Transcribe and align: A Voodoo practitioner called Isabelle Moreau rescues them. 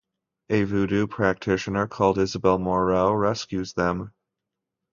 A 0.49 0.63
Voodoo 0.63 1.05
practitioner 1.05 1.85
called 1.85 2.17
Isabelle 2.17 2.57
Moreau 2.57 3.13
rescues 3.13 3.73
them. 3.73 4.11